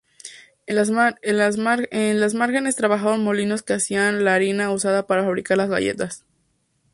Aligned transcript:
En 0.65 0.77
las 0.77 0.89
márgenes 0.89 2.75
trabajaron 2.75 3.23
molinos 3.23 3.61
que 3.61 3.73
hacían 3.73 4.25
la 4.25 4.33
harina 4.33 4.71
usada 4.71 5.05
para 5.05 5.21
fabricar 5.23 5.57
las 5.57 5.69
galletas. 5.69 6.25